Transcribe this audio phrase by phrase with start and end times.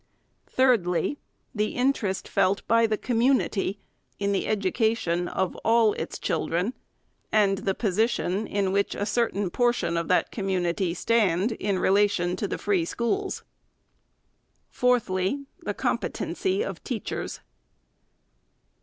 [0.47, 1.19] Thirdly,
[1.53, 3.77] the interest felt by the community
[4.17, 6.73] in the edu cation of all its children;
[7.31, 12.47] and the position in which a certain portion of that community stand in relation to
[12.47, 13.43] the free schools.
[14.71, 17.41] Fourthly, the competency of teachers.